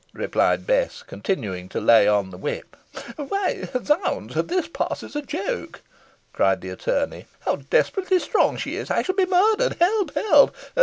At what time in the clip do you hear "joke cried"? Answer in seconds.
5.21-6.61